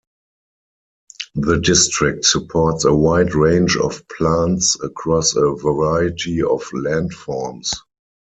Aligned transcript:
The 1.35 1.59
district 1.59 2.25
supports 2.25 2.85
a 2.85 2.91
wide 2.95 3.35
range 3.35 3.77
of 3.77 4.01
plants 4.07 4.75
across 4.81 5.35
a 5.35 5.51
variety 5.53 6.41
of 6.41 6.63
land 6.73 7.13
forms. 7.13 7.69